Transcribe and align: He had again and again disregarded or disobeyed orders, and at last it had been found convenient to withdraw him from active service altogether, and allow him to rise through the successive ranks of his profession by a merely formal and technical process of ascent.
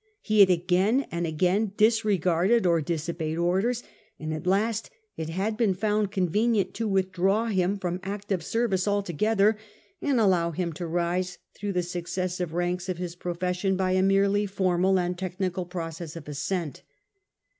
He 0.23 0.39
had 0.39 0.49
again 0.49 1.05
and 1.11 1.27
again 1.27 1.73
disregarded 1.77 2.65
or 2.65 2.81
disobeyed 2.81 3.37
orders, 3.37 3.83
and 4.17 4.33
at 4.33 4.47
last 4.47 4.89
it 5.15 5.29
had 5.29 5.55
been 5.55 5.75
found 5.75 6.09
convenient 6.11 6.73
to 6.73 6.87
withdraw 6.87 7.45
him 7.45 7.77
from 7.77 7.99
active 8.01 8.43
service 8.43 8.87
altogether, 8.87 9.59
and 10.01 10.19
allow 10.19 10.49
him 10.49 10.73
to 10.73 10.87
rise 10.87 11.37
through 11.53 11.73
the 11.73 11.83
successive 11.83 12.51
ranks 12.51 12.89
of 12.89 12.97
his 12.97 13.15
profession 13.15 13.77
by 13.77 13.91
a 13.91 14.01
merely 14.01 14.47
formal 14.47 14.97
and 14.97 15.19
technical 15.19 15.67
process 15.67 16.15
of 16.15 16.27
ascent. 16.27 16.81